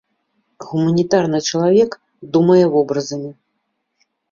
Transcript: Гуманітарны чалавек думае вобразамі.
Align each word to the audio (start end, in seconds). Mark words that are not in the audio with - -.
Гуманітарны 0.69 1.39
чалавек 1.51 1.91
думае 2.33 2.65
вобразамі. 2.79 3.31